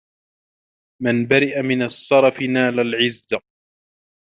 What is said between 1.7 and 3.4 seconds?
السَّرَفِ نَالَ الْعِزَّ